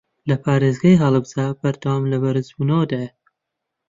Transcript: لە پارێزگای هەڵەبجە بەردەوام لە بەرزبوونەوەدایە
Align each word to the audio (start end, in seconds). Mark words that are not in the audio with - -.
لە 0.29 0.35
پارێزگای 0.43 0.99
هەڵەبجە 1.03 1.45
بەردەوام 1.61 2.03
لە 2.11 2.17
بەرزبوونەوەدایە 2.23 3.09